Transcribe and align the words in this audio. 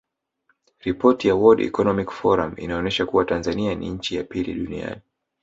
Ripoti 0.79 1.27
ya 1.27 1.35
Word 1.35 1.61
Economic 1.61 2.09
Forum 2.11 2.53
inaonesha 2.57 3.05
kuwa 3.05 3.25
Tanzania 3.25 3.75
ni 3.75 3.89
nchi 3.89 4.15
ya 4.15 4.23
pili 4.23 4.53
duniani 4.53 5.01